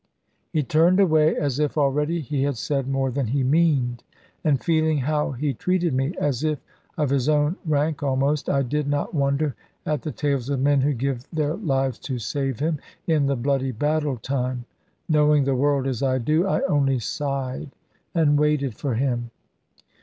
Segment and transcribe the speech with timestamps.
[0.51, 4.03] He turned away, as if already he had said more than he meaned;
[4.43, 6.57] and feeling how he treated me, as if
[6.97, 9.53] of his own rank almost, I did not wonder
[9.85, 13.71] at the tales of men who gave their lives to save him, in the bloody
[13.71, 14.65] battle time.
[15.07, 17.69] Knowing the world as I do, I only sighed,
[18.15, 19.29] and waited for him.